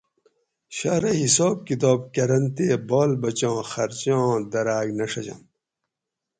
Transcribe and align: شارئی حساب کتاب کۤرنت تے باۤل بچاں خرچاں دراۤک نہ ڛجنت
شارئی 0.77 1.19
حساب 1.25 1.57
کتاب 1.67 1.99
کۤرنت 2.15 2.49
تے 2.55 2.67
باۤل 2.89 3.11
بچاں 3.21 3.57
خرچاں 3.69 4.27
دراۤک 4.51 4.87
نہ 4.97 5.05
ڛجنت 5.11 5.45